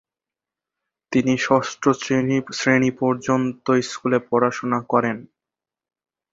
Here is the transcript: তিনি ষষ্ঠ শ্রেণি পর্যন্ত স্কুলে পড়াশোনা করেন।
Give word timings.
তিনি 1.11 1.33
ষষ্ঠ 1.37 1.83
শ্রেণি 2.53 2.91
পর্যন্ত 2.99 3.65
স্কুলে 3.81 4.19
পড়াশোনা 4.29 4.79
করেন। 4.83 5.17